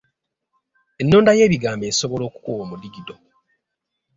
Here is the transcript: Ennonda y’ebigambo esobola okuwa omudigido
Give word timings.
Ennonda 1.01 1.31
y’ebigambo 1.37 1.83
esobola 1.91 2.23
okuwa 2.29 2.59
omudigido 2.65 3.15